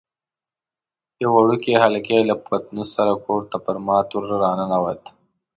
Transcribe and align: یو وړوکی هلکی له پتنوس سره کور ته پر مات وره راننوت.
یو 1.23 1.29
وړوکی 1.37 1.73
هلکی 1.83 2.17
له 2.29 2.35
پتنوس 2.45 2.89
سره 2.97 3.13
کور 3.25 3.41
ته 3.51 3.57
پر 3.65 3.75
مات 3.85 4.07
وره 4.13 4.35
راننوت. 4.43 5.01